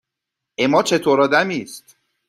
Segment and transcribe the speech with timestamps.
[0.59, 1.97] اِما چطور آدمی است؟